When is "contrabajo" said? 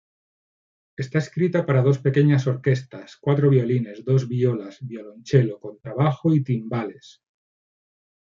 5.59-6.33